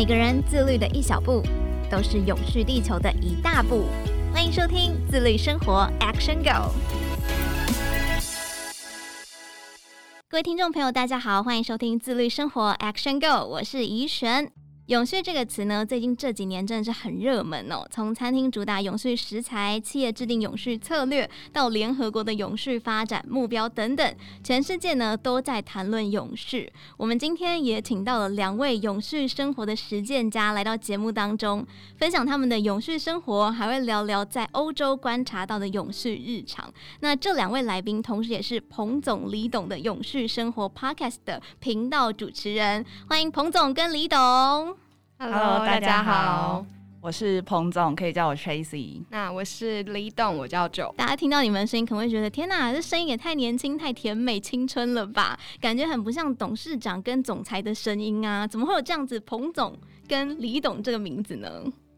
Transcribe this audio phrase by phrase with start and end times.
[0.00, 1.42] 每个人自律的一小步，
[1.90, 3.84] 都是永续地球的一大步。
[4.32, 6.72] 欢迎收听自律生活 Action Go。
[10.30, 14.50] 各位听众朋友，大家好，欢迎收听自律生活 Action Go，我是怡璇。
[14.90, 17.86] 永续这个词呢，最近这几年真的是很热门哦。
[17.92, 26.72] 从餐厅主打永续食材，企业制定永续策略，到联合国的永续发展目标等等，全世界呢都在谈论永续。
[26.96, 31.64] 我们今天也请到了两位永续生活的实践家来到节目当中，
[31.96, 36.68] 分享他们的永续生活，还会聊聊在欧洲观察到的永续日常。
[36.98, 44.79] 那这两位来宾，同时也是彭总、李董的永续生活 Podcast 的频道主持人，欢迎彭总跟李董。
[45.22, 46.64] Hello，大家好，
[47.02, 49.04] 我是彭总，可以叫我 Tracy。
[49.10, 50.94] 那我是李董，我叫 Joe。
[50.94, 55.38] 大家听到你们的声音，可能会觉得天哪，这声音也太年轻、太甜美、青春了吧？
[55.60, 58.46] 感觉很不像董事长跟总裁的声音啊！
[58.46, 59.78] 怎么会有这样子彭总
[60.08, 61.50] 跟李董这个名字呢？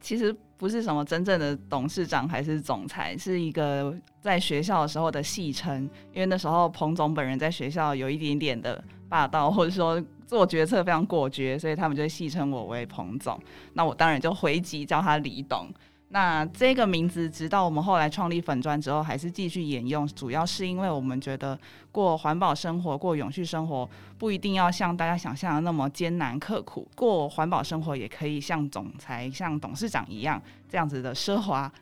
[0.02, 5.88] 其实不是什么真正的董事长还是总裁，是一个在学校的时候的戏称。
[6.12, 9.98] 因为那时候彭总本人在学校有一点点的霸道，或者说。
[10.24, 13.38] 做决策非常果决，所以他们就戏称我为彭总。
[13.74, 15.68] 那我当然就回击叫他李董。
[16.14, 20.06] 那这个名字，直到我们后来创立粉砖之后，还是继续沿用。
[20.08, 21.58] 主要是因为我们觉得
[21.90, 26.86] 过环保生活、过永续生活，不一定要像大家想象的那么艰难刻苦。
[26.94, 31.72] 过环保生活也可以像总裁、像董事长一样这样子的奢华，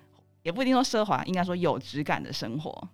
[0.44, 2.88] 也不一定说奢华，应该说有质感的生活。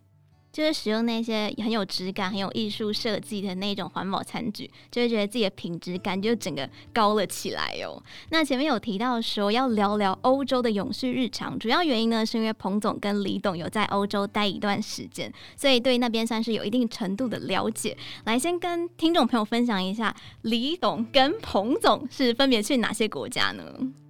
[0.56, 8.02] 就是使用那些很有质感、很有艺术设计的那种环保餐具，就会觉得自己的品质感就整个高了起来哦。
[8.30, 17.94] 那前面有提到说要聊聊欧洲的永续日常，主要原因呢是因为彭总跟李董有在欧洲待一段时间，所以对那边算是有一定程度的了解。
[18.24, 23.62] 来，先跟听众朋友分享一下，李董跟彭总是分别去哪些国家呢？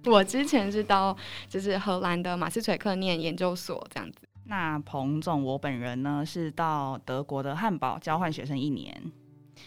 [0.05, 1.13] 我之前是到
[1.49, 4.19] 就是荷兰的马斯垂克念研究所这样子。
[4.47, 9.11] 那彭总，我本人呢是到德国的汉堡交换学生一年。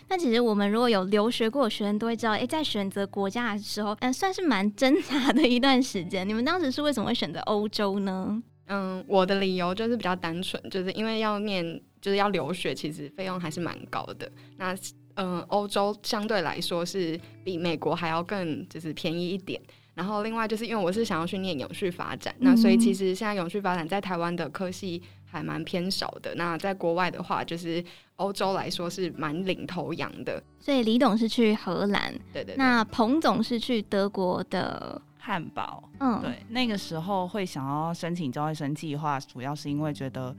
[0.08, 6.26] 那其实我们如果有留学过的学生都会知道，哎，在选择国家的时候，嗯，算是蛮挣扎的一段时间。
[6.28, 8.42] 你们当时是为什么会选择欧洲呢？
[8.66, 14.30] 嗯，我的理由就是比较单纯，就是因为要念，就是要留学，其实费用还是蛮高的。
[14.56, 14.74] 那
[15.14, 19.60] 嗯，欧洲相对来说是比美国还要更就是便宜一点。
[19.94, 26.34] 然后另外就是因为我是想要去念永续发展，嗯、那所以其实现在永续发展在台湾的科系还蛮偏少的。
[26.36, 27.84] 那在国外的话，就是
[28.16, 30.42] 欧洲来说是蛮领头羊的。
[30.58, 32.56] 所以李董是去荷兰，对，对对。
[32.56, 36.42] 那彭总是去德国的汉堡，嗯，对。
[36.48, 40.34] 那个时候会想要申请交换生计划，主要是因为觉得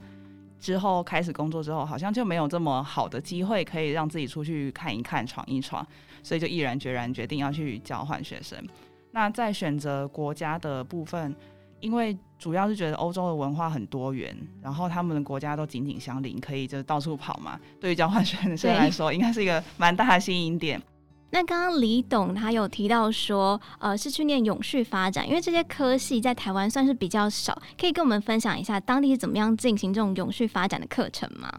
[0.58, 5.86] 之后开始工作之后，好像就没有这么好的机会可以让自己出去看一看、闯一闯，
[6.22, 8.58] 所以就毅然决然决定要去交换学生。
[9.12, 11.34] 那在选择国家的部分，
[11.80, 17.60] 因为主要是觉得欧洲的文化很多元，然后他们的国家都紧紧相邻，可以就到处跑嘛。
[17.78, 20.80] 对于交换学生来说，应该是一个蛮大的吸引点。
[21.30, 31.50] 那刚刚李董他有提到说，呃，是去念永续发展，因为这些科系在台湾算是比较少，可以跟我们分享一下当地是怎么样进行这种永续发展的课程吗？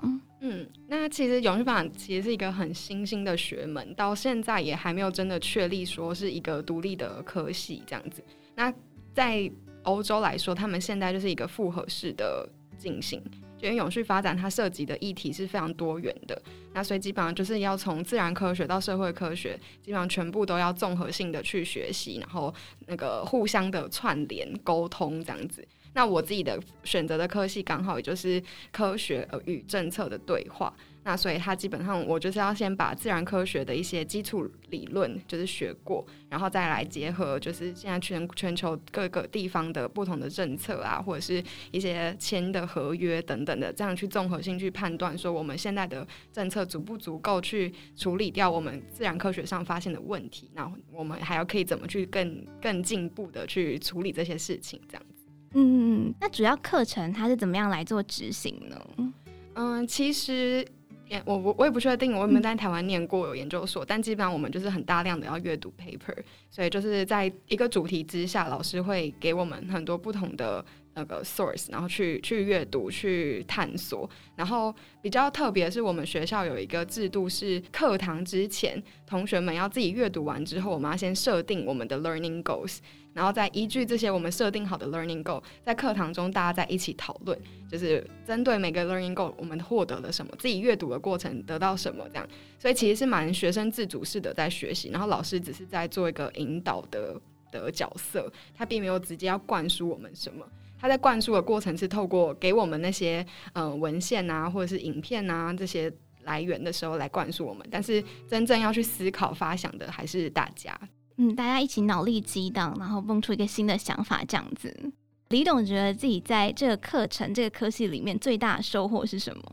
[0.45, 8.21] 嗯，那其实永续发展其实是一个很新兴的学门，到现在也还没有真的确立说是一个独立的科系这样子。
[8.53, 8.71] 那
[9.13, 9.49] 在
[9.83, 12.45] 欧洲来说，他们现在就是一个复合式的
[12.77, 13.23] 进行，
[13.61, 16.41] 因为永续发展它涉及的议题是非常多元的，
[16.73, 22.53] 那所以基本上就是要从自然科学到社会科学，基本上全部都要综合性的去学习，然后
[22.85, 25.65] 那个互相的串联沟通这样子。
[25.93, 30.73] 那我自己的选择的科系刚好也就是科学与政策的对话，
[31.03, 55.03] 那所以它基本上我就是要先把自然科学的一些基础理论就是学过，然后再来结合就是现在全全球各个地方的不同的政策啊，或者是一些签的合约等等的，这样去综合性去判断说我们现在的政策足不足够去处理掉我们自然科学上发现的问题，那我们还要可以怎么去更更进步的去处理这些事情，这样。
[55.53, 59.13] 嗯，那主要课程它是怎么样来做执行呢？
[59.55, 60.65] 嗯，其实
[61.07, 66.17] 也我我我也不确定我有没有在台湾念过有研究所，嗯，但基本上我们就是很大量的要阅读 paper，
[66.49, 70.65] 所以就是在一个主题之下，老师会给我们很多不同的
[70.95, 74.09] 那个 source，然后去去阅读去探索。
[74.35, 74.73] 然后
[75.03, 82.79] 比较特别的是，我们学校有一个制度是课堂之前，同学们要自己阅读完之后，我们要先设定我们的 learning goals。
[83.13, 87.37] 然后再依据这些我们设定好的 learning goal，在课堂中大家在一起讨论，
[87.69, 92.27] 就是针对每个 learning goal 我们获得了什么，自己阅读的过程得到什么这样，
[92.59, 97.19] 所以其实是蛮学生自主式的在学习，然后老师只是在做一个引导的
[97.51, 100.45] 的角色，他并没有直接要灌输我们什么。
[100.79, 105.89] 他在灌输的过程是透过给我们那些呃文献啊，或者是影片啊这些
[106.23, 110.77] 来源的时候来灌输我们，但是真正要去思考发想的还是大家。
[111.23, 114.91] 嗯，大家一起脑力激荡，然后蹦出一个新的想法，这样子。
[115.29, 119.43] 李董觉得自己在这个课程、这个科系里面最大的收获是什么？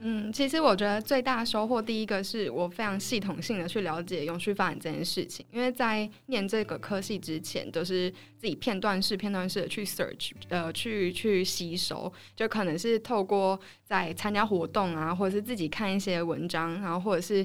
[0.00, 5.44] 嗯，其实我觉得最大收获，第一个是我非常系统性的去了解永续发展这件事情。
[5.52, 17.44] 因为在念这个科系之前，都是自己片段式、片段式的去 search，呃，去去吸收，就可能是透过在参加活动啊，或者是自己看一些文章，然后或者是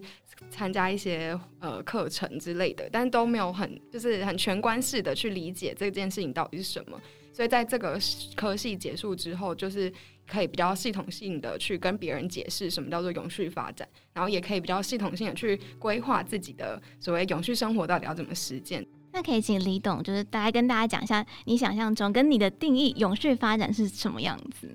[0.52, 7.02] 参加一些呃课程之类的，但都没有很就是很全观式的去理解这件事情到底是什么。
[7.34, 8.00] 所以在这个
[8.36, 9.92] 科系结束之后，就是。
[10.26, 18.84] 可以比较系统性的去跟别人解释什么叫做永续发展，然后也可以比较系统性的去规划自己的所谓永续生活到底要怎么实践。
[19.12, 24.70] 那可以请李董就是大概跟大家讲一下，你想象中跟你的定义永续发展是什么样子？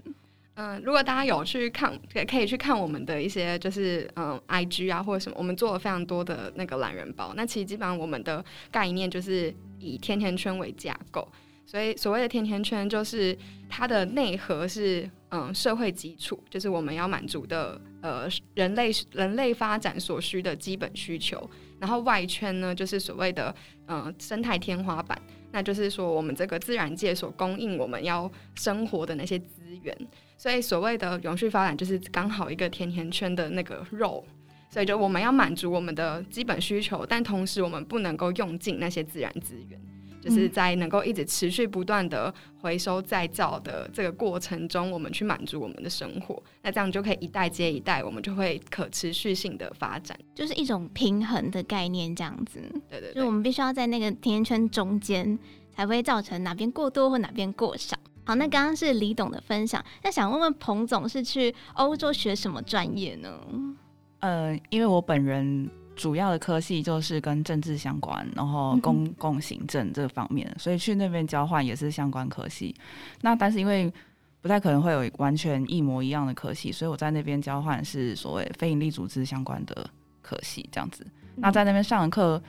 [0.57, 7.33] 嗯、呃，如果大家有去看，可可以去看我们的一些就是嗯、呃、IG 啊或者什么，我们做了非常多的那个懒人包。
[7.35, 11.27] 那其实基本上我们的概念就是以甜甜圈为架构。
[11.71, 13.37] 所以，所谓的甜甜圈就是
[13.69, 21.49] 它的内核是嗯社会基础，就是我们要满足的呃人类人类发展所需的基本需求。
[21.79, 23.55] 然后外圈呢，就是所谓的
[23.87, 25.21] 嗯生态天花板，
[25.53, 29.95] 那就是说我们这个自然界所供应我们要生活的那些资源。
[30.39, 34.25] 所以，所谓的永续发展就是刚好一个甜甜圈的那个肉。
[34.71, 39.79] 所以，就我们要满足我们的基本需求，但同时我们不能够用尽那些自然资源。
[40.21, 52.61] 就是在能够一直持续不断的回收再造的这个过程中，我们去满足我们的生活，那这样就可以一代接一代，我们就会可持续性的发展，就是一种平衡的概念，这样子。
[52.91, 55.39] 对对对，就我们必须要在那个甜甜圈中间，
[55.75, 57.97] 才不会造成哪边过多或哪边过少。
[58.25, 63.39] 好，那刚刚是李董的分享，那想问问彭总是去欧洲学什么专业呢？
[64.21, 65.71] 呃，因为我本人。
[65.99, 72.73] 主要的科系就是跟政治相关，然后公共行政这方面，所以去那边交换也是相关科系。
[73.21, 73.93] 那但是因为
[74.41, 79.91] 不太可能会有完全一模一样的科系，所以我在那边交换是所谓非营利组织相关的
[80.23, 81.05] 科系这样子。
[81.35, 82.41] 那在那边上的课，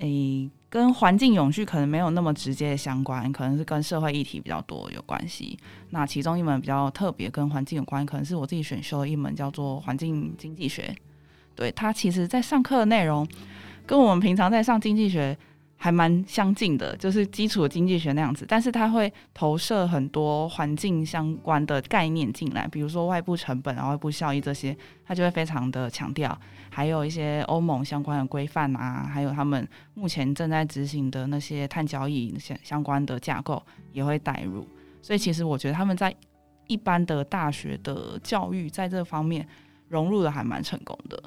[0.00, 5.56] 诶、欸，跟环境永续可能没有那么直接的相关，可能是跟社会议题比较多有关系。
[5.90, 10.92] 那其中一门比较特别跟环境有关，可能是我自己选修的一门叫做环境经济学。
[11.54, 13.26] 对，他其实在上课的内容
[13.86, 15.36] 跟我们平常在上经济学
[15.76, 18.44] 还蛮相近的，就是基础经济学那样子。
[18.48, 26.38] 但是他会投射很多环境相关的概念进来，比如说外部成本啊、外部效益这些，他就会非常的强调。
[26.72, 33.60] 还有一些欧盟相关的规范啊，还有他们目前正在执行的那些碳交易相相关的架构
[33.92, 34.66] 也会带入。
[35.02, 36.14] 所以其实我觉得他们在
[36.68, 39.48] 一般的大学的教育在这方面
[39.90, 41.20] 融入的还蛮成功的。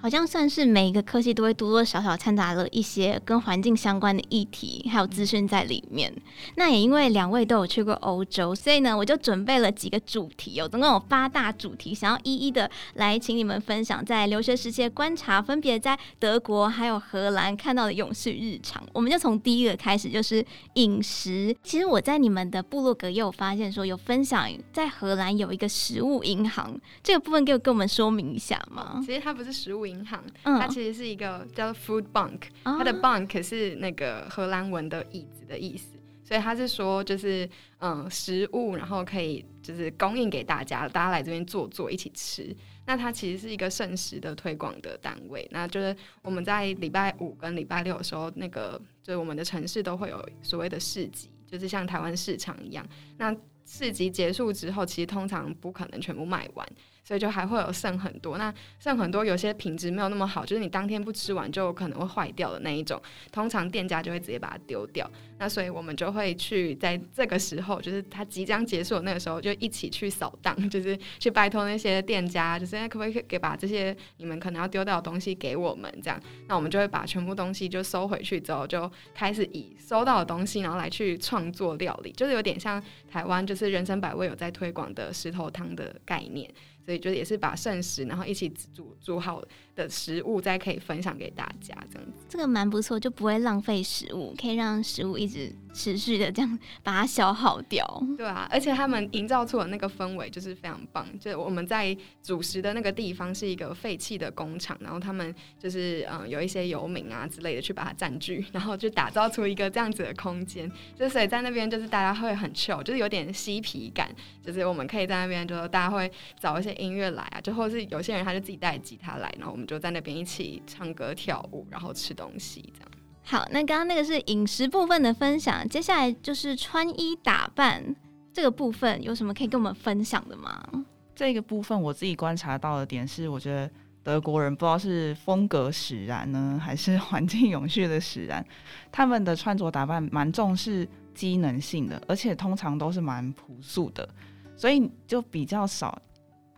[0.00, 6.10] 好像算是每一个科系都会多多少少掺杂了一些跟环境相关的议题，还有资讯在里面。
[6.56, 18.82] 那也因为两位都有去过欧洲，所以呢，我就准备了几个主题哦，总共有八大主题，想要一一的来请你们分享在留学时期的观察，分别在德国还有荷兰看到的勇士日常。
[18.94, 20.42] 我们就从第一个开始，就是
[20.74, 21.54] 饮食。
[21.62, 29.02] 其实我在你们的部落格也有发现说，有分享在荷兰有一个食物银行，这个部分给我跟我们说明一下吗？
[29.04, 29.89] 其实它不是食物。
[29.90, 42.56] 银行，它其实是一个叫做 food bank，它的 bank 是那个荷兰文的椅子的意思，所以它是说就是嗯食物，然后可以就是供应给大家，大家来这边坐坐一起吃。
[42.86, 52.84] 那它其实是一个剩食的推广的单位，那就是我们在礼拜五跟礼拜六的时候，那个就是我们的城市都会有所谓的市集，就是像台湾市场一样。
[53.18, 56.66] 那市集结束之后，其实通常不可能全部卖完。
[57.02, 63.00] 所以就还会有剩很多，那剩很多，有些品质没有那么好，就是你当天不吃完就可能会坏掉的那一种，
[63.32, 65.10] 通常店家就会直接把它丢掉。
[65.38, 76.20] 那所以我们就会去在这个时候，就是它即将结束的那个时候，就一起去扫荡， 就是去拜托那些店家，就是可不可以给把这些你们可能要丢掉的东西给我们这样？
[76.46, 86.48] 那我们就会把全部东西就收回去之后，就开始以收到的东西，然后来去创作料理，就是有点像台湾就是人生百味有在推广的石头汤的概念。
[86.90, 89.40] 所以就也是把剩食，然后一起煮煮好
[89.76, 92.26] 的食物再可以分享给大家，这样子。
[92.28, 97.86] 这个蛮不错，就不会浪费食物，可以让食物一直持续的这样把它消耗掉。
[98.18, 101.06] 对啊，而且他们营造出的那个氛围就是非常棒。
[101.20, 110.68] 就我们在主食的那个地方是一个废弃的工厂，然后他们就是嗯有一些游民啊之类的去把它占据，然后就打造出一个这样子的空间。
[110.98, 114.12] 就所以在那边就是大家会很 chill，就是有点嬉皮感。
[114.42, 122.90] 就是我们可以在那边，就是大家会找一些音乐来啊，就或是有些人他就自己带吉他来，然后我们就在那边一起唱歌跳舞，然后吃东西这样。
[123.22, 127.94] 好，那刚刚那个是饮食部分的分享，接下来就是穿衣打扮
[128.32, 130.66] 这个部分，有什么可以跟我们分享的吗？
[131.14, 133.70] 这个部分我自己观察到的点是，我觉得
[134.02, 138.44] 德国人不知道是风格使然呢，还是环境永续的使然，
[138.90, 144.08] 他们的穿着打扮蛮重视机能性的，而且通常都是蛮朴素的，
[144.56, 146.00] 所以就比较少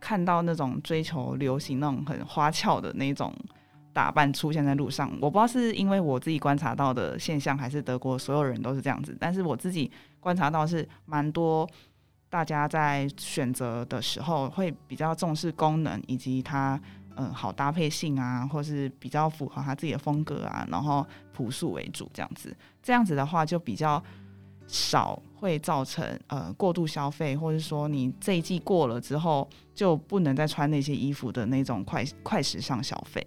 [0.03, 3.33] 看到那种追求流行那种很花俏的那种。
[3.93, 9.15] 打扮出现在路上，我不知道是因为我自己观察到的现象，还是德国所有人都是这样子。
[9.19, 11.69] 但是我自己观察到是蛮多，
[12.27, 16.81] 大家在选择的时候会比较重视功能以及它
[17.17, 22.51] 嗯好搭配性啊，或是比较符合他自己的风格啊，然后朴素为主这样子。
[22.81, 24.03] 这样子的话就比较
[24.65, 29.45] 少会造成呃过度消费，或者说你这一季过了之后
[29.75, 33.21] 就不能再穿那些衣服的那种快快时尚消费。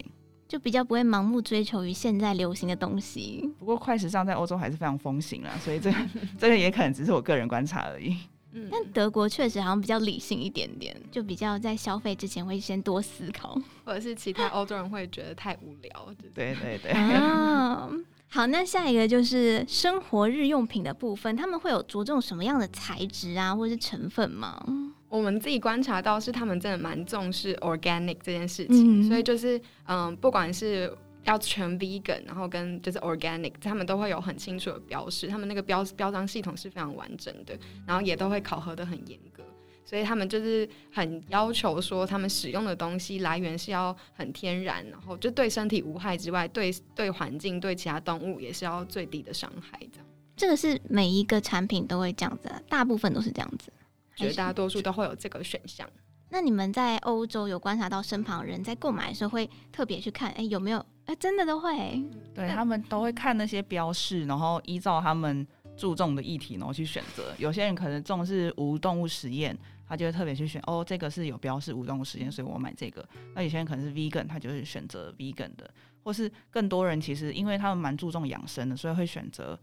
[0.47, 3.47] 就比较不会盲目追求于现在流行的东西。
[3.59, 5.97] 不过快时尚在欧洲还是非常风行啦，所以这个
[6.39, 8.17] 这个也可能只是我个人观察而已。
[8.53, 13.55] 嗯，但德国确实好像比较理性一点点，就比较在消费之前会先多思考，
[13.85, 16.15] 或者是其他欧洲人会觉得太无聊。
[16.33, 16.91] 对对对。
[16.93, 17.87] 啊，
[18.29, 24.61] 好，那下一个就是生活日用品的部分，他们会有着重什么样的材质啊，或者是成分吗？
[25.09, 30.93] 我们自己观察到是他们真的蛮重视 organic 这件事情，嗯、所以就是嗯，不管是
[31.23, 39.41] 要全 vegan，然后跟就是 organic，他们都会有很清楚的标识，他们那个标标章系统是非常完整的，然后也都会考核的很严格，
[39.87, 50.05] 所以他们就是很要求说他们使用的东西来源是要很天然，然后就对身体无害之外，对对环境对其他动物也是要最低的伤害这样。
[50.35, 53.71] 这个是每一个产品都会这样子，大部分都是这样子。
[54.17, 55.87] 绝大多数都会有这个选项。
[56.29, 60.77] 那你们在欧洲有观察到身旁人在购买的时候会特别去看，哎、欸，有没有？
[61.05, 62.03] 哎、欸，真的都会。
[62.35, 67.33] 对，他们都会看那些标示，然后依照他们注重的议题，然后去选择。
[67.37, 70.61] 有些人可能重视无动物实验，他就会特别去选。
[70.67, 73.07] 哦，这个是有标示无动物实验，所以我买这个。
[73.33, 75.69] 那有些人可能是 vegan，他就是选择 vegan 的，
[76.03, 79.59] 或是更多人其实因为他们蛮注重养生的，所以会选择。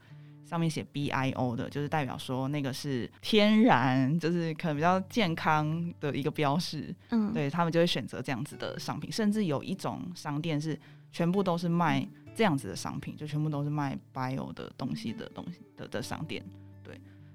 [0.47, 6.95] 上面写 BIO 的，就是代表说那个是天然，就是可能比较健康的一个标识。
[7.09, 9.11] 嗯，对，他们就会选择这样子的商品。
[9.11, 10.79] 甚至有一种商店是
[11.11, 16.45] 全部都是卖这样子的商品，就全部都是卖 bio 的东西的东西的的商店。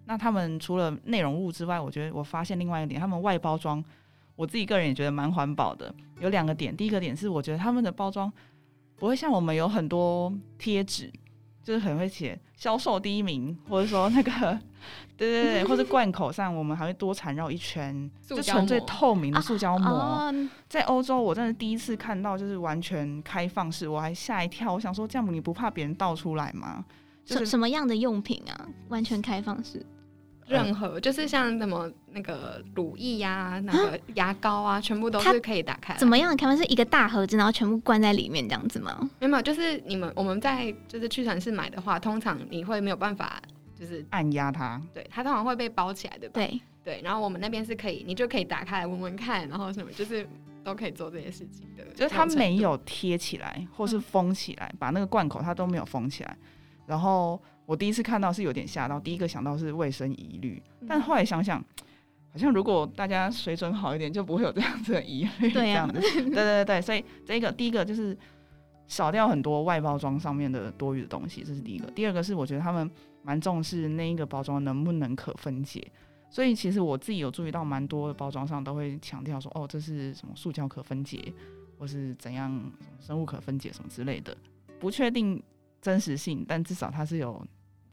[0.09, 3.83] 对，那他们除了内容物之外，我觉得我发现另外一点，他们外包装，
[4.35, 5.93] 我自己个人也觉得蛮环保的。
[6.19, 8.31] 有两个点，第一个点是我觉得他们的包装
[8.95, 11.11] 不会像我们有很多贴纸。
[11.61, 14.31] 就是很会写销售第一名，或者说那个，
[15.15, 20.33] 对对对，或者罐口上我们还会多缠绕一圈，就纯粹透明的塑胶膜。
[20.67, 24.73] 在欧洲，我真的第一次看到，就是完全开放式，我还吓一跳。
[24.73, 26.83] 我想说，这样你不怕别人倒出来吗？
[27.23, 28.67] 就是什么样的用品啊？
[28.87, 29.85] 完全开放式。
[30.49, 35.95] 任何就是像什么那个乳液呀、啊、那个牙膏啊，全部都是可以打开。
[35.97, 36.35] 怎么样？
[36.35, 39.09] 他们是一个大盒子，然后全部关在里面这样子吗？
[39.19, 43.39] 没有，就是你们我们在就是屈臣氏买的话，通常你会没有办法
[43.79, 46.33] 就是按压它，对，它通常会被包起来对吧。
[46.33, 50.27] 对对，然后我们那边是可以，你就可以打开来闻闻看，然后什么就是
[50.63, 51.83] 都可以做这些事情的。
[51.93, 56.35] 就是它没有贴起来，或是封起来，嗯、把那个罐口它都没有封起来，
[56.87, 57.39] 然后。
[57.69, 61.63] 我第一次看到是有点吓到，第一个想到是卫生疑虑，但后来想想，
[62.31, 65.51] 好像如果大家水准好一点，就不会有这样子的疑虑。
[65.51, 68.17] 对呀，对对对对，所以这个第一个就是
[68.87, 71.85] 少掉很多外包装上面的多余的东西，这是第一个。
[71.91, 72.89] 第二个是我觉得他们
[73.21, 75.79] 蛮重视那一个包装能不能可分解，
[76.27, 81.31] 所以其实我自己有注意到蛮多的包装上都会强调说，哦，这是什么塑胶可分解，
[81.77, 82.59] 或是怎样
[82.99, 84.35] 生物可分解什么之类的，
[84.79, 85.39] 不确定
[85.79, 87.45] 真实性，但至少它是有。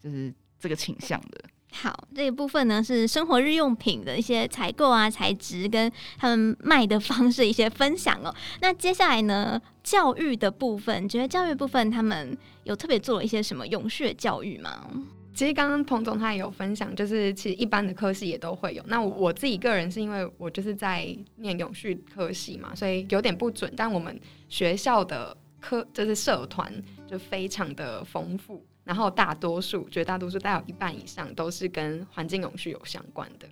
[0.03, 1.45] 就是这个倾向的。
[1.73, 8.35] 好，这一部分呢是生活日用品的一些采购啊、材质跟他们卖的方式一些分享哦。
[8.63, 14.89] 那接下来呢，教育的部分，觉得教育部分他们有特别做了一些什么永续教育吗？
[15.35, 18.83] 其实刚刚彭总他也有分享，就是其实一般的科系也都会有。
[18.87, 23.71] 那我我自己个人是因为我就是在念永续科系嘛，所以有点不准。
[23.77, 26.73] 但我们学校的科就是社团
[27.07, 33.47] 就非常的丰富，然后大多数绝大多数大概有一半以上都是跟环境永续有相关的。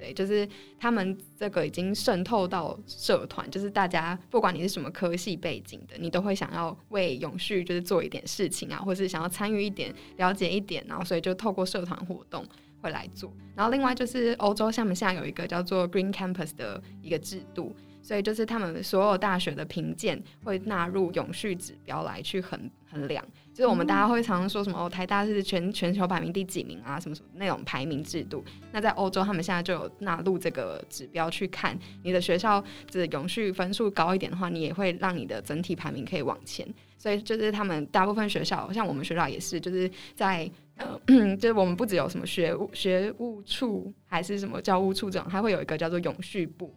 [0.00, 12.46] 对，就是他们这个已经渗透到社团，就是大家不管你是什么科系背景的，你都会想要为永续就是做一点事情啊，或是想要参与一点、了解一点，然后所以就透过社团活动
[12.80, 13.30] 会来做。
[13.54, 17.76] 然后另外就是欧洲下面现在有一个叫做 Green Campus 的一个制度。
[18.00, 22.58] 所以就是他们所有大学的评鉴会纳入永续指标来去衡
[22.90, 23.22] 衡量，
[23.58, 28.44] 就是我们大家会常常说什么哦，台大是全全球排名第几名啊，什么什么那种排名制度。
[28.70, 32.62] 那在欧洲，他们现在就有纳入这个指标去看你的学校
[32.92, 36.64] 的永续分数高一点的话，你也会让你的整体排名可以往前。
[36.96, 40.96] 所以就是他们大部分学校，像我们学校也是，就是在呃，
[41.34, 46.72] 就是我们不只有什么学务学务处还是什么教务处这种，还会有一个叫做永续部。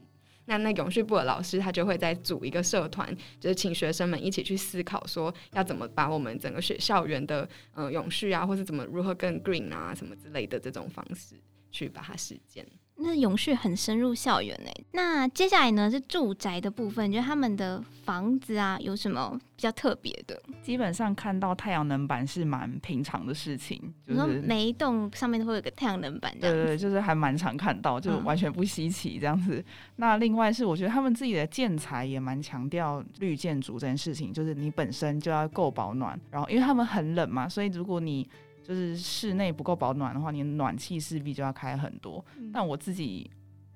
[0.52, 11.36] 那那永续部的老师，他就会再组一个社团，就是请学生们一起去思考，说要怎么把我们整个学校园的嗯、永续啊，或是怎么如何更 green 啊什么之类的这种方式
[11.72, 12.66] 去把它实践。
[13.02, 14.70] 那永续很深入校园呢。
[14.92, 20.42] 那接下来呢是住宅的部分，就是他们的房子啊有什么比较特别的？
[20.62, 26.32] 基本上看到太阳能板是蛮平常的事情，就是每一栋上面都会有个太阳能板。
[26.40, 29.56] 对对对，就是还蛮常看到，就完全不稀奇这样子。
[29.58, 29.66] 嗯、
[29.98, 38.28] 那另外是我觉得他们自己的建材也蛮强调绿建筑这件事情，就是你本身就要够保暖，然后因为他们很冷嘛，所以如果你
[38.64, 42.24] 就是室内不够保暖的话，你暖气势必就要开很多。
[42.38, 43.30] 嗯、但我自己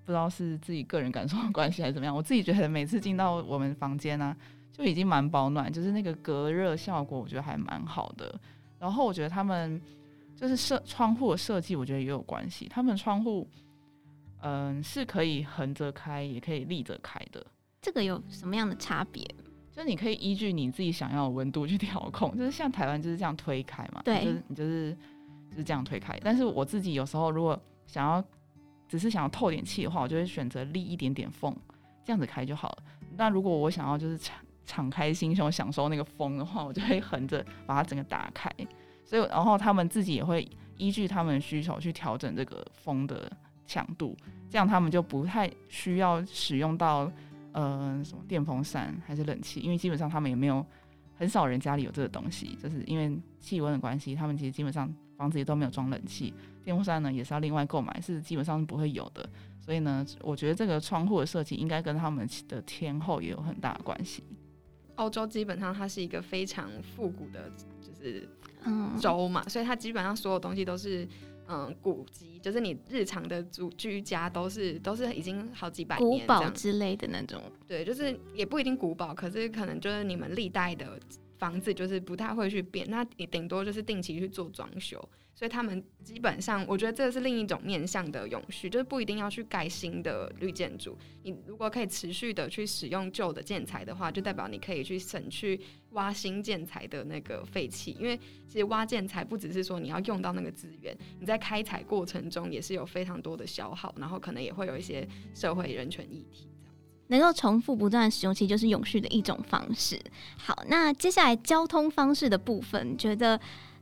[0.04, 4.38] 不知道是自己个人感受的关系还是怎么样，我自己觉得每次进到我们房间呢、啊，
[4.72, 8.40] 就已经蛮保暖，就是那个隔热效果，我觉得还蛮好的。
[8.78, 9.82] 然后我觉得他们
[10.36, 12.68] 就是设窗户的设计，我觉得也有关系。
[12.70, 13.48] 他们窗户
[14.42, 17.44] 嗯是可以横着开，也可以立着开的。
[17.82, 19.24] 这个有什么样的差别？
[19.76, 24.98] 就是你可以依据你自己想要的温度去调控，就是像台湾就是这样推开嘛，对，就是你就是
[25.52, 26.18] 就是这样推开。
[26.24, 28.24] 但是我自己有时候如果想要
[28.88, 31.54] 只是想要透点气的话，我就会选择立一点点缝，
[32.06, 32.78] 这样子开就好了。
[33.18, 38.50] 那如果我想要就是敞敞开心胸享受那个风的话，我就会横着把它整个打开。
[39.04, 43.30] 所以然后他们自己也会依据他们的需求去调整这个风的
[43.68, 44.16] 强度，
[44.50, 47.12] 这样他们就不太需要使用到。
[47.56, 49.62] 呃，什么电风扇还是冷气？
[49.62, 50.64] 因为基本上他们也没有
[51.18, 56.34] 很少人家里有这个东西，就是因为气温的关系，他们其实基本上房子也都没有装冷气。
[56.66, 59.26] 电风扇呢也是要另外购买，是基本上是不会有的。
[59.62, 64.22] 所以呢，我觉得这个窗户的设计应该跟他们的天候也有很大的关系。
[64.96, 68.28] 澳洲基本上它是一个非常复古的，就是
[68.66, 71.08] 嗯州嘛，所以它基本上所有东西都是。
[71.48, 77.42] 嗯，古迹就是你日常的住居家都是都是已经好几百年古堡之类的那种。
[77.68, 81.00] 对，就是也不一定古堡，可是可能就是你们历代的
[81.38, 84.98] 房子就是不太会去变，那你顶多就是定期去做装修。
[85.38, 90.98] 所以他们基本上，我觉得这是另一种面向的永续，就是不一定要去盖新的绿建筑。
[91.24, 97.92] 你如果可以持续的去使用旧的建材的话，就代表你可以去省去挖新建材的那个废气。
[98.00, 98.18] 因为
[98.48, 106.48] 其实挖建材不只是说你要用到那个资源，你在开采过程中也是有非常多的消耗，然后可能也会有一些社会人权议题。
[107.08, 110.00] 能够重复不断使用，其实就是永续的一种方式。
[110.38, 113.38] 好，那接下来交通方式的部分，觉得。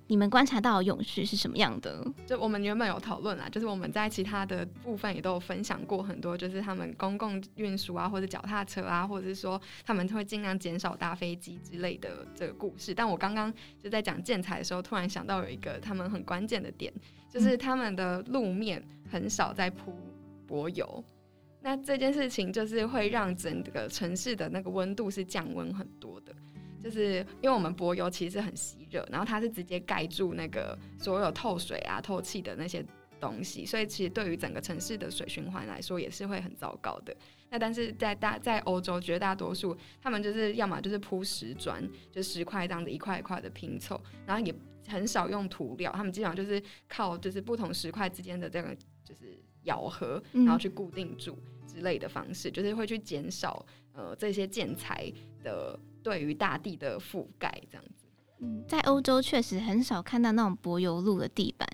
[0.08, 2.06] 你们观察到永续是什么样的？
[2.28, 12.94] 就我们原本有讨论啊，就是我们在其他的部分也都有分享过很多，就是他们公共运输啊，或者脚踏车啊，或者是说他们会尽量减少搭飞机之类的这个故事。
[12.94, 16.94] 但我刚刚就在讲建材的时候，突然想到有一个他们很关键的点，
[17.30, 19.96] 就是他们的路面很少在铺
[20.46, 21.04] 柏油。
[21.62, 26.36] 那这件事情就是会让整个城市的那个温度是降温很多的。
[26.84, 32.86] 就是因为我们柏油其实很吸热，然后它是直接盖住那个所有透水啊、透气的那些
[33.22, 37.16] 东西，所以其实对于整个城市的水循环来说也是会很糟糕的。
[37.50, 44.54] 那但是在大在欧洲绝大多数，他们就是要么就是铺石砖，就石块这样子一块一块的拼凑，然后也
[44.88, 55.10] 很少用涂料，他们基本上就是靠就是不同石块之间的这个就是咬合，然后去固定住之类的方式，就是会去减少呃这些建材
[55.42, 55.80] 的。
[56.04, 58.06] 对于大地的覆盖，这样子，
[58.42, 61.68] 嗯，在欧洲确实很少看到那种柏油路的地板。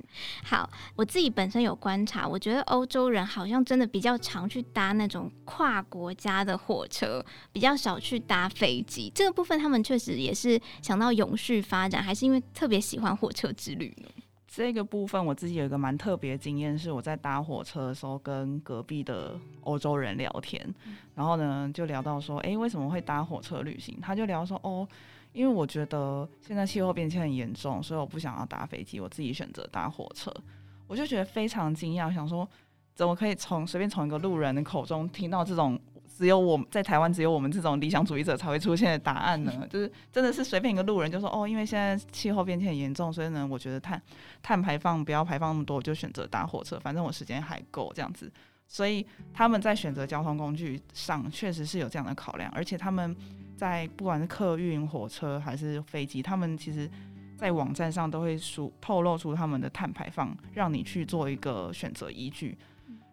[0.43, 9.11] 好，我自己本身有观察，我觉得欧洲人好像真的比较常去搭那种跨国家的火车，比较少去搭飞机。
[9.15, 14.09] 这个部分他们确实也是想到永续发展，还是因为特别喜欢火车之旅呢？
[14.51, 23.99] 这个部分我自己有一个蛮特别的经验，是我在搭火车的时候跟隔壁的欧洲人聊天，嗯、然后呢就聊到说，哎，为什么会搭火车旅行？
[24.01, 24.87] 他就聊说，哦，
[25.33, 30.33] 因为我觉得现在气候变迁很严重，所以我不想要搭飞机，我自己选择搭火车。
[30.87, 32.49] 我就觉得非常惊讶，想说
[32.95, 35.79] 怎么可以从随便从一个路人的口中听到这种。
[36.19, 39.53] 只有我在台湾，只有我们这种理想主义者才会出现的答案呢？
[39.71, 44.01] 就是真的是随便一个路人就说哦，因为现在气候变迁很严重，所以呢，我觉得碳
[44.43, 48.29] 碳排放不要排放那么多，我就选择搭火车，反正我时间还够这样子。
[48.67, 53.15] 所以他们在选择交通工具上确实是有这样的考量，而且他们
[53.55, 56.91] 在不管是客运、火车还是飞机，他们其实
[57.37, 62.57] 在网站上都会输透露出他们的碳排放，让你去做一个选择依据，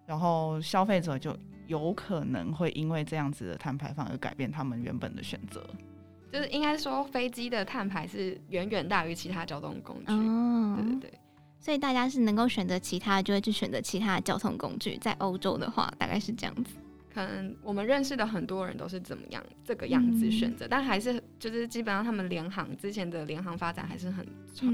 [0.07, 1.39] 然后消费者就。
[1.67, 5.65] 有可能会因为这样子的碳排放而改变他们原本的选择，
[6.33, 10.13] 就是应该说飞机的碳排是远远大于其他交通工具。
[10.13, 11.19] 哦，对对对，
[11.59, 14.97] 所以大家是能够选择其他，就会去选择其他的交通工具。
[14.99, 16.75] 在欧洲的话，大概是这样子。
[17.17, 24.27] 可能我们认识的很多人都是怎么样这个样子选择，嗯、但还是就是基本上他们联航之前的联航发展还是很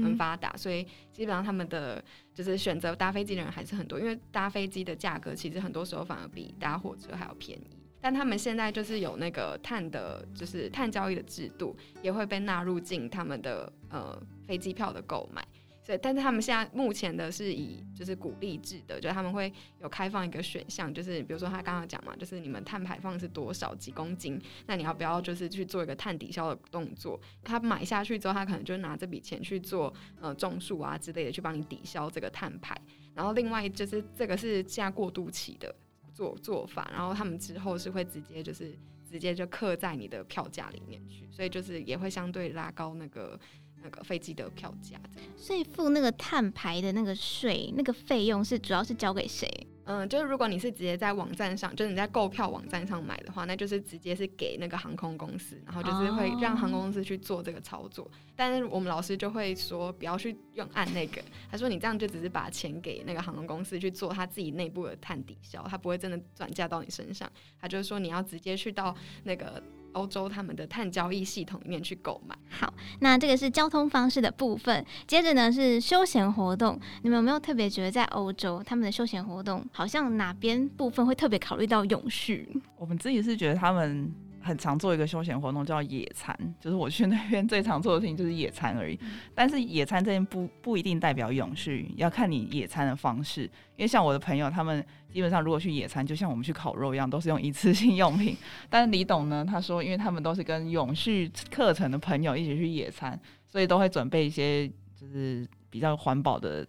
[0.03, 2.03] 很发达，嗯、所以基本上他们的
[2.33, 7.77] 就是选择搭飞机的人还是很多，因为搭飞机的价格其实很多时候反而比搭火车还要便宜。
[8.01, 15.41] 但他们现在就是有那个碳的，就是碳交易的制度，也会被纳入进他们的呃飞机票的购买。
[15.85, 27.19] 对，但是他们现在目前的是以就是鼓励制的，就他们会有开放一个选项，就是比如说他刚刚讲嘛，就是你们碳排放是多少几公斤，那你要不要就是去做一个碳抵消的动作？
[27.43, 32.73] 他买下去之后，他可能就拿这笔钱去做呃种树啊之类的，去帮你抵消这个碳排。
[33.13, 35.75] 然后另外就是这个是现在过渡期的
[36.13, 38.73] 做做法，然后他们之后是会直接就是
[39.05, 43.37] 直接就刻在你的票价里面去，所以就是也会相对拉高那个。
[43.83, 44.97] 那个飞机的票价，
[45.35, 49.47] 所以付那个碳排的那个税，那个费用是主要是交给谁？
[49.85, 58.05] 嗯，就是如果你是直接在网站上，就是你在购票网站上买的话，那就是直接是给那个航空公司，然后就是会让航空公司去做这个操作。
[58.05, 58.13] Oh.
[58.33, 67.29] 但是我们老师就会说，不要去用按那个，他说你这样就只是把钱给那个航空公司去做他自己内部的碳抵消，他不会真的转嫁到你身上。
[67.59, 69.61] 他就是说你要直接去到那个。
[69.93, 72.35] 欧洲他们的碳交易系统里面去购买。
[72.49, 74.85] 好，那这个是交通方式的部分。
[75.07, 82.61] 接着呢是休闲活动，你们有没有特别觉得在欧洲他们的休闲活动好像哪边部分会特别考虑到永续？
[82.77, 84.13] 我们自己是觉得他们。
[84.45, 88.99] 很常做一个休闲活动叫野餐，就是我去那边最常做的事情就是野餐而已。
[89.01, 93.43] 嗯、但是野餐这边不不一定代表永续，要看你野餐的方式。
[93.77, 98.35] 因为像我的朋友，他们基本上如果去野餐，就像我们去烤肉一样，都是用一次性用品。
[98.69, 104.67] 但是李董呢，他说，因为他们都是跟永续课程的朋友一起去野餐，所以都会准备一些
[104.99, 106.67] 就是比较环保的。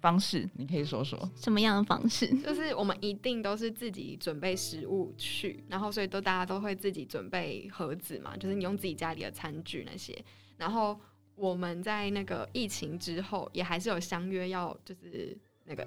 [0.00, 2.28] 方式，你可以说说什么样的方式？
[2.38, 10.16] 就是我们一定都是自己准备食物去，然后所以都大家都会自己准备盒子嘛，就是你用自己家里的餐具那些。
[10.56, 10.96] 然后
[11.34, 15.84] 我们在那个疫情之后，也还是有相约要就是那个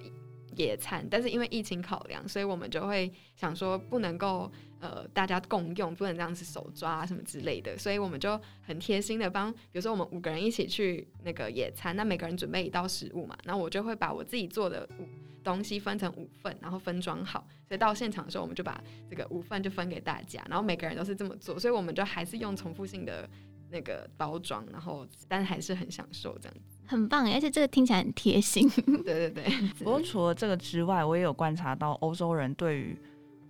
[0.55, 4.51] 野餐，但是因为疫情考量，所以我们就会想说不能够。
[4.81, 15.07] 呃，大家共用不能这样子手抓什么之类的，所以我们就很贴心的帮，比如说我们五个人一起去那个野餐，那每个人准备一道食物嘛，那我就会把我自己做的五
[15.43, 23.29] 东西分成五份，然后分装好，所以到现场的时候，我们就把这个五份就分给大家，然后每个人都是这么做，所以我们就还是用重复性的
[23.69, 28.69] 那个包装，然后但还是很享受这样子，很棒，而且这个听起来很贴心。
[29.03, 29.43] 对对对，
[29.79, 32.97] 不过除了这个之外，我也有观察到欧洲人对于。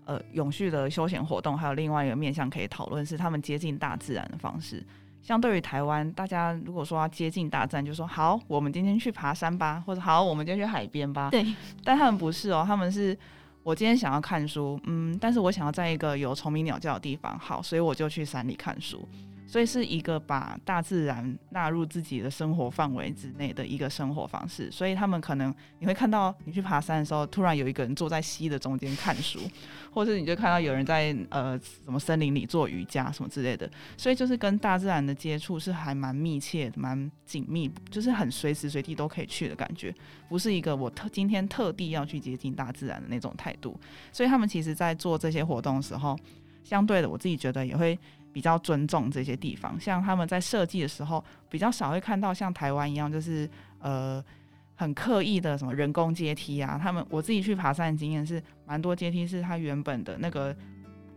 [0.03, 4.83] 呃，永续的休闲活动还有另外一个面向可以讨论，是他们接近大自然的方式。
[5.21, 11.29] 相对于台湾，大家如果说要接近大自然，就说好，我们今天去爬山吧，或者好，我们今天去海边吧。
[11.31, 11.45] 对，
[11.83, 13.15] 但他们不是哦，他们是
[13.61, 19.07] 我今天想要看书，嗯，但是我想要在一个有虫鸣鸟叫的地方，好，所以我就去山里看书。
[19.51, 24.71] 所以是一个把大自然纳入自己的生活范围之内的一个生活方式。
[24.71, 29.41] 所以他们可能你会看到，你去爬山的时候，突然有一个人坐在溪的中间看书，
[29.91, 33.69] 或者你就看到有人在呃什么森林里做瑜伽什么之类的。
[33.97, 39.93] 所以就是跟大自然的接触是还蛮密切、蛮紧密，就是很随时随地都可以去的感觉，
[40.29, 43.77] 不是一个我特今天特地要去接近大自然的那种态度。
[44.13, 46.17] 所以他们其实在做这些活动的时候，
[46.63, 47.99] 相对的，我自己觉得也会。
[48.33, 54.23] 比较尊重这些地方，像他们在设计的时候，比较少会看到像台湾一样，就是呃
[54.75, 56.79] 很刻意的什么人工阶梯啊。
[56.81, 60.55] 他们我自己去爬山的经验是，蛮多阶梯是它原本的那个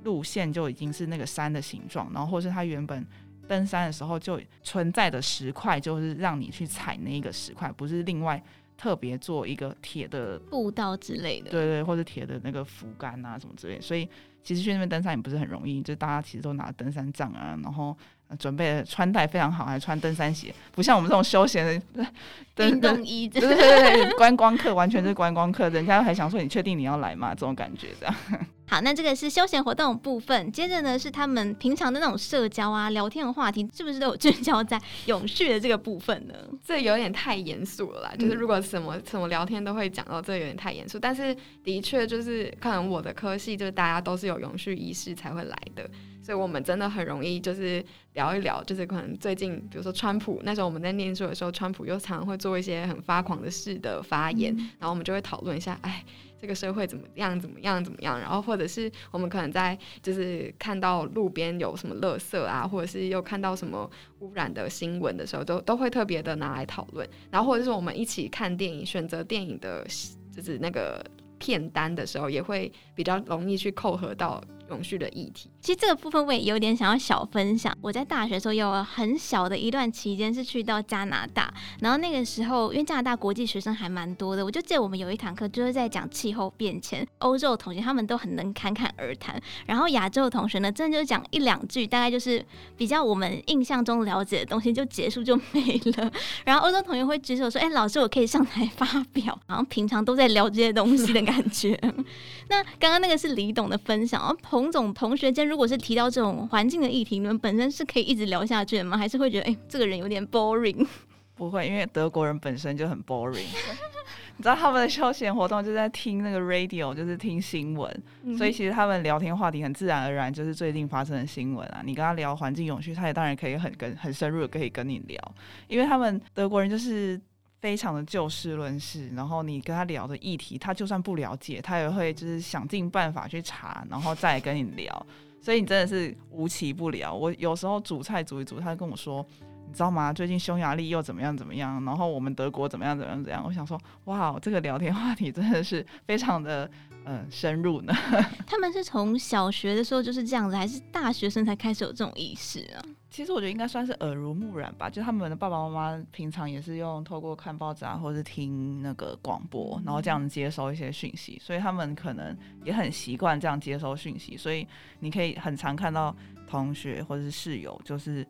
[0.03, 3.07] 路线就已经是那个山的形状，然后或是它原本
[3.47, 8.43] 登山的时候就存在的石块，就是让你去踩那个石块，不是另外
[8.77, 13.83] 特别做一个铁的步道之类的，对对，或者铁的那个扶杆啊什么之类的。
[13.83, 14.09] 所以
[14.45, 17.97] 其实去那边登山也不是很容易，就大家其实都拿登山杖啊，然后。
[18.39, 27.31] 准备穿戴非常好，还穿登山鞋，不像我们这种休闲的运动衣，对对对，观光客完全是观光客，人家还想说你确定你要来吗？
[27.31, 28.15] 这种感觉这样。
[28.67, 36.35] 好，那这个是休闲活动部分，接着呢是他们平常的那种社交啊、聊天的话题，是不是都有聚焦在永续的这个部分呢？
[36.65, 40.99] 这有点太严肃了啦，就是如果什么什么聊天都会讲到，这有点太严肃。
[40.99, 45.89] 但是的确就是可能我的科系就是大家都是有永续仪式才会来的。
[46.25, 47.85] 所以我们真的很容易就是
[48.15, 56.03] 聊一聊，就是可能最近，比如说川普那时候我们在念书的时候，川普又常常会做一些很发狂的事的发言，嗯、然后我们就会讨论一下，哎，
[56.41, 58.19] 这个社会怎么样，怎么样，怎么样？
[58.19, 67.07] 然后或者是我们可能在就是看到路边有什么垃圾啊，或者是又看到什么污染的新闻的时候，都都会特别的拿来讨论。
[67.31, 69.87] 然后或者是我们一起看电影，选择电影的，
[70.35, 71.05] 就是那个
[71.39, 74.43] 片单的时候，也会比较容易去扣合到。
[74.75, 77.73] 永续的议题，其实这个部分我也有点想要小分享。
[77.81, 87.07] 我在大学的时候有很小的一段期间是去到加拿大，然后那个时候因为加拿大国际学生还蛮多的，我就记得我们有一堂课就是在讲气候变迁。
[87.19, 92.45] 欧洲的同学他们都很能侃侃而谈，然后亚洲的同学呢，真的就是讲一两句，大概就是
[92.77, 96.11] 比较我们印象中了解的东西就结束就没了。
[96.45, 101.79] 然后欧洲同学会举手说：“哎，老师，我可以上台发表。”好像平常都在聊这些东西的感觉。
[102.49, 108.97] 那刚刚那个是李董的分享，而彭总同学间如果是提到这种环境的议题，你们本身是可以一直聊下去的吗？
[108.97, 110.87] 还是会觉得哎、欸，这个人有点 boring？
[111.35, 113.47] 不会，因为德国人本身就很 boring。
[114.37, 121.83] 你知道他们的休闲活动就在听那个 radio，就是听新闻，嗯、所以其实他们聊天话题很自然而然就是最近发生的新闻啊。
[121.85, 125.35] 你跟他聊环境永续，他也当然可以很跟很深入的可以跟你聊，
[125.69, 127.21] 因为他们德国人就是。
[127.65, 135.07] 非常的就事论事，然后你跟他聊的议题，他就算不了解，他也会就是想尽办法去查，然后再跟你聊，
[135.41, 137.15] 所以你真的是无奇不聊。
[137.15, 139.27] 我有时候煮菜煮一煮，他就跟我说，
[139.67, 140.13] 你知道吗？
[140.13, 143.43] 最近匈牙利又怎么样怎么样，然后我们德国怎么样怎么样怎样。
[143.43, 146.71] 我想说，哇，这个聊天话题真的是非常的
[147.05, 147.93] 嗯深入呢。
[148.47, 152.83] 他们是从小学的时候就是这样子，还是大学生才开始有这种意识啊？
[153.11, 164.37] 其实我觉得应该算是耳濡目染吧，就他们的爸爸妈妈平常也是用透过看报纸啊，或者是听那个广播，然后这样接收一些讯息，所以他们可能也很习惯这样接收讯息。
[164.37, 164.67] 所以
[164.99, 166.15] 你可以很常看到
[166.47, 168.27] 同学或者是室友，就是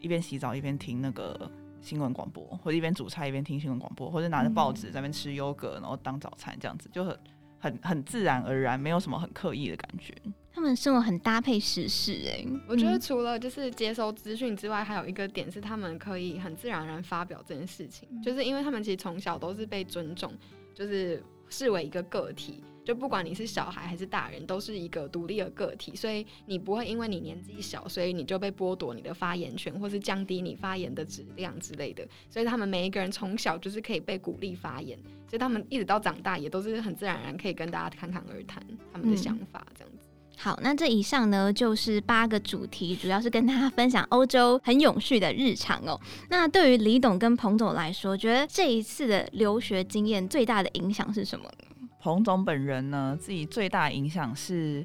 [0.00, 1.50] 一边洗澡一边听那个
[1.82, 7.14] 新闻广播，或者一边煮菜一边听新闻广播，或者拿着报纸在那边吃优格，然后当早餐这样子，就很
[7.62, 10.12] 很很自然而然，没有什么很刻意的感觉。
[10.52, 20.30] 他们生活很搭配时事哎、欸，我觉得除了就是接收资讯之外，还有一个点是他们可以很自然而然发表这件事情，就是因为他们其实从小都是被尊重，
[20.74, 32.06] 就是视为一个个体，就不管你是小孩还是大人，都是一个独立的个体，所以你不会因为你年纪小，所以你就被剥夺你的发言权，或是降低你发言的质量之类的。
[32.28, 38.60] 所以他们每一个人从小就是可以被鼓励发言，所以他们一直到长大也都是很自然而然可以跟大家侃侃而谈
[38.92, 39.98] 他们的想法这样子。
[40.36, 46.00] 好，那这以上呢就是八个主题，主要是跟大家分享欧洲很永续的日常哦。
[46.30, 51.68] 那对于李董跟彭总来说，觉得这一次的留学经验最大的影响是什么呢？
[52.02, 54.84] 彭总本人呢，自己最大影响是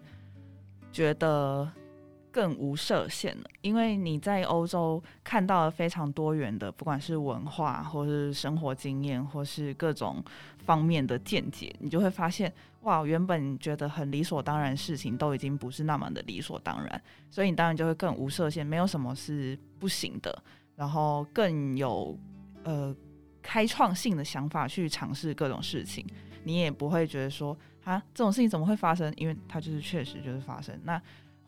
[0.92, 1.68] 觉得
[2.32, 10.24] 更无设限了，因为你在欧洲看到了非常多元的，不管是文化，或是生活经验，或是各种
[10.60, 12.54] 方面的见解，你就会发现。
[12.82, 17.02] 哇，原本觉得很理所当然的事情，都已经不是那么的理所当然，
[17.32, 20.44] 所以你当然就会更无设限，没有什么是不行的，
[20.76, 22.16] 然后更有
[22.64, 22.96] 呃
[23.42, 26.06] 开创性的想法去尝试各种事情，
[26.48, 30.80] 你也不会觉得说啊这种事情怎么会发生，因为它就是确实就是发生。
[30.84, 31.00] 那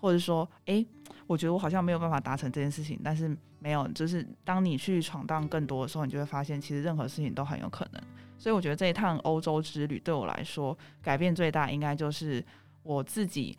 [0.02, 0.86] 或者说，诶，
[1.28, 8.02] 我觉得我好像没有办法达成这件事情，但是没有，就是当你去闯荡更多的时候，你就会发现其实任何事情都很有可能。
[8.38, 12.42] 所以我觉得这一趟欧洲之旅对我来说改变最大，应该就是
[12.82, 13.58] 我自己，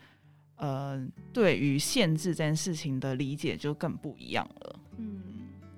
[0.57, 4.81] 呃，对于限制这件事情的理解就更不一样了。
[4.97, 5.23] 嗯，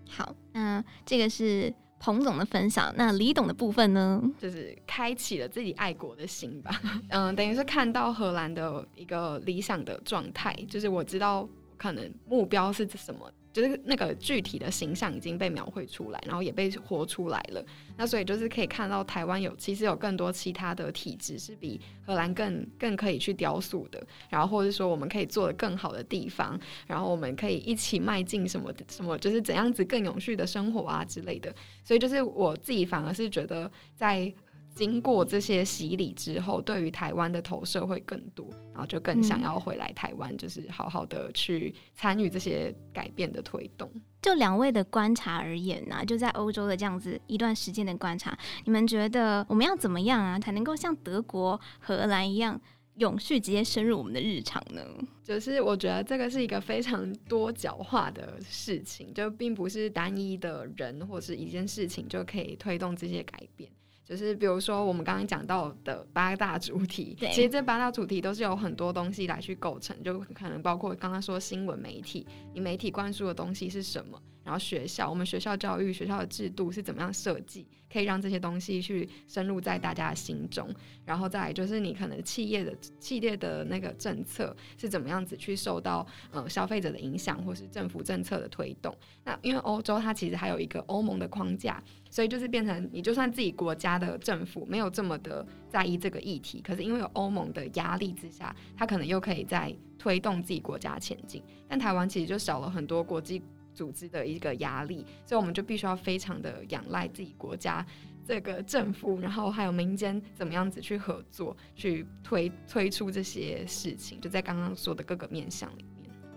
[0.08, 2.92] 好，那这个是彭总的分享。
[2.96, 6.80] 那李董的部分呢，就是开启了自己爱国的心吧。
[7.10, 13.30] 嗯，等于是看到荷兰的一个理想的状态，就是我知道可能目标是什么。
[13.52, 17.64] 就是那个具体的形象已经被描绘出来，然后也被活出来了。
[17.96, 31.54] 那所以就是可以看到台湾有其实有更多其他的体质是比荷兰更更可以去雕塑的，然后或者说我们可以做的更好的地方，然后我们可以一起迈进什么什么，就是怎样子更永续的生活啊之类的。
[31.84, 34.32] 所以就是我自己反而是觉得在。
[34.74, 43.90] 经过这些洗礼之后，对于台湾的投射会更多，然后就更想要回来台湾，就是好好的去参与这些改变的推动。
[44.22, 52.58] 就两位的观察而言呢、就在欧洲的这样子一段时间的观察，你们觉得我们要怎么样啊，才能够像德国、荷兰一样
[52.96, 54.80] 永续直接深入我们的日常呢？
[55.24, 63.70] 就是我觉得这个是一个非常多角化的事情，就并不是单一的人或是一件事情就可以推动这些改变。
[64.12, 74.20] 就是比如说我们刚刚讲到的八大主题，其实这八大主题都是有很多东西来去构成，就可能包括刚刚说新闻媒体，你媒体灌输的东西是什么？
[74.44, 80.68] 然后学校，我们学校教育学校的制度是怎么样设计，可以让这些东西去深入在大家的心中。
[81.04, 88.96] 然后再来就是你可能企业的企业的那个政策是怎么样子去受到呃消费者的影响，或是政府政策的推动。
[89.24, 101.42] 那因为欧洲它其实还有一个欧盟的框架，所以就是变成你就算自己国家的政府没有这么的在意这个议题，可是因为有欧盟的压力之下，它可能又可以在推动自己国家前进。
[101.68, 103.40] 但台湾其实就少了很多国际。
[103.74, 107.84] 组织的一个压力，所以我们就必须要非常的仰赖自己国家
[108.24, 115.84] 这个政府，然后还有民间怎么样子去合作，去推推出这些事情，就在刚刚说的各个面向里。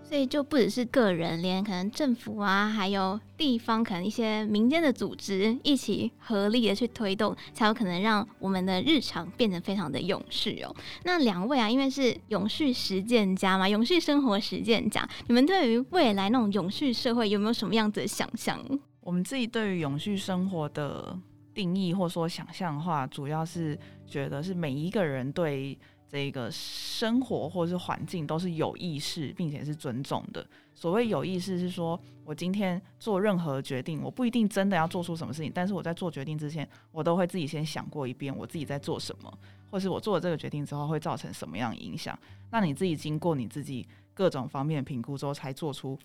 [0.08, 10.72] 所以就不只是个人，连可能政府啊，还有地方，可能一些民间的组织一起合力的去推动，才有可能让我们的日常变得非常的永续哦。
[11.02, 18.58] 那两位啊，因为是永续实践家嘛，永续生活实践家，你们对于未来那种永续社会有没有什么样子的想象？
[19.00, 21.18] 我们自己对于永续生活的
[21.52, 25.76] 定义，或说想象的话，主要是觉得是每一个人对。
[26.08, 30.46] 这个生活或是环境都是有意识，并且是尊重的。
[30.74, 39.38] 所谓有意识，是说我今天做任何决定，我不一定真的要做出什么事情，但是我在做决定之前，我都会自己先想过一遍，我自己在做什么，
[39.70, 42.16] 或是我做了这个决定之后会造成什么样的影响。
[42.50, 45.98] 那你自己经过你自己各种方面的评估之后，才做出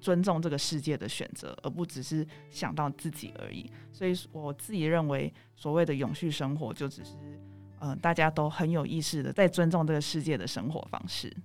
[0.00, 3.68] 尊重这个世界的选择，而不只是想到自己而已。
[3.92, 7.12] 所以我自己认为，所谓的永续生活，就只是。
[7.82, 11.36] 嗯、呃，大家都很有意识的在尊重这个世界的生活方式。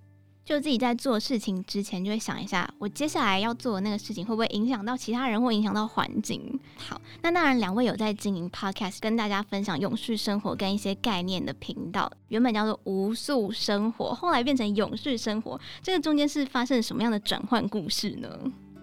[0.46, 6.58] 就自己在做事情之前，就会想一下，我接下来要做的那个事情会不会影响到其他人，或影响到环境。
[6.78, 18.30] 好，那当然，两位有在经营 Podcast，跟大家分享永续生活跟一些概念的频道，原本叫做无塑生活，后来变成永续生活，这个中间是发生什么样的转换故事呢？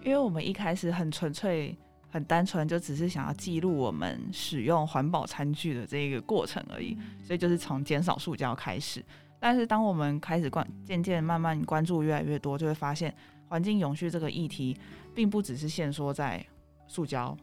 [0.05, 1.75] 因为我们一开始很纯粹。
[2.15, 9.05] 很单纯，就只是想要记录我们使用环保餐具的这个过程而已，所以就是从减少塑胶开始。
[9.41, 13.13] 但是当我们开始关，渐渐慢慢关注越来越多，就会发现
[13.49, 14.79] 环境永续这个议题，
[15.13, 16.47] 并不只是限缩在
[16.87, 17.37] 塑胶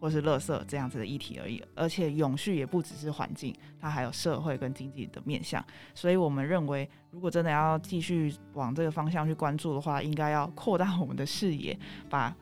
[0.00, 5.64] 或是垃圾这样子的议题而已，而且永续也不只是环境，它还有社会跟经济的面向。
[5.94, 11.78] 所以我们认为，如果真的要继续往这个方向去关注的话，应该要扩大我们的视野，
[12.10, 12.36] 把。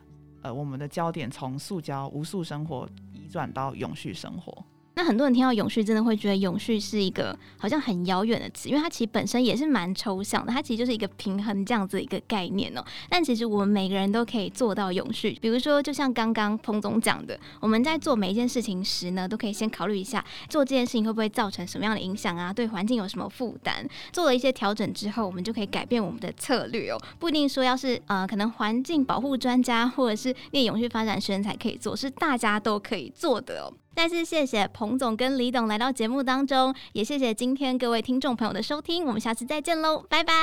[0.44, 4.54] 呃，我们的焦点从塑胶无塑生活移转到永续生活。
[4.94, 10.52] 那很多人听到永续，真的会觉得永续是一个好像很遥远的词，因为它其实本身也是蛮抽象的。
[10.52, 15.36] 它其实就是一个平衡这样子一个概念哦、但其实我们每个人都可以做到永续。
[15.40, 22.52] 比如说，就像刚刚彭总讲的，我们在做每一件事情时呢，都可以先考虑一下，做这件事情会不会造成什么样的影响啊？
[22.52, 23.86] 对环境有什么负担？
[24.12, 40.34] 做了一些调整之后，我们就可以改变我们的策略哦、不一定说要是呃，可能环境保护专家或者是念永续发展学生才可以做，是大家都可以做的哦、再次谢谢彭总跟李董来到节目当中，也谢谢今天各位听众朋友的收听，我们下次再见喽，拜拜，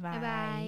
[0.00, 0.62] 拜拜。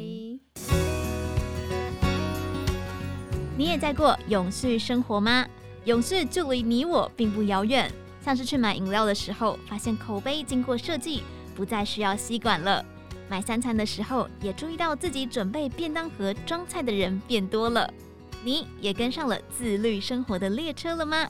[3.57, 5.47] 你也在过永续生活吗？
[5.85, 7.89] 永续距离你我并不遥远，
[8.21, 11.23] 像是去买饮料的时候，发现口杯经过设计，
[11.55, 12.85] 不再需要吸管了；
[13.31, 17.89] 买三餐的时候，也注意到自己准备便当盒装菜的人变多了。
[18.43, 21.29] 你也跟上了自律生活的列车了吗？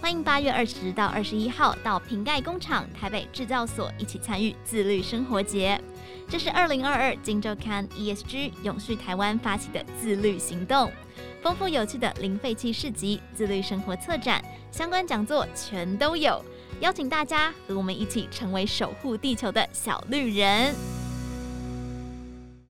[0.00, 5.80] 欢迎八月二十到二十一号到瓶盖工厂台北制造所一起参与自律生活节。
[6.28, 10.90] 这是二零二二金周刊 ESG 永续台湾发起的自律行动，
[11.42, 16.42] 丰富有趣的零废弃市集、自律生活策展相关讲座全都有，
[16.80, 20.74] 邀请大家和我们一起成为守护地球的小绿人。